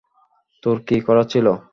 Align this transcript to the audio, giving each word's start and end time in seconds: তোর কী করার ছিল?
তোর 0.63 0.77
কী 0.87 0.97
করার 1.07 1.25
ছিল? 1.31 1.47